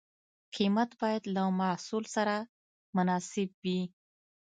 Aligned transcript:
قیمت 0.55 0.89
باید 1.01 1.23
له 1.35 1.43
محصول 1.59 2.03
سره 2.15 2.35
مناسب 2.95 3.49
وي. 3.63 3.81